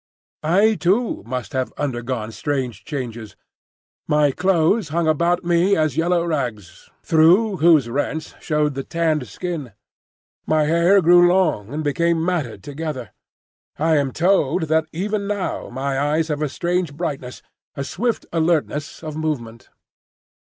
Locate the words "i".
0.41-0.73, 13.77-13.97